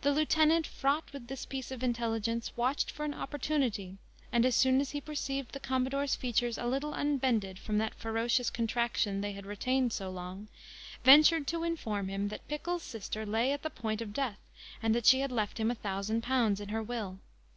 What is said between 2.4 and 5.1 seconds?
watched for an opportunity; and as soon as he